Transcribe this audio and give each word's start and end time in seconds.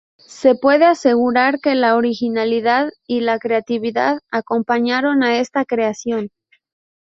Se 0.25 0.55
puede 0.55 0.85
asegurar 0.85 1.59
que 1.59 1.75
la 1.75 1.95
originalidad 1.95 2.89
y 3.05 3.19
la 3.19 3.37
creatividad 3.37 4.19
acompañaron 4.31 5.21
a 5.21 5.37
esta 5.39 5.63
creación. 5.63 6.29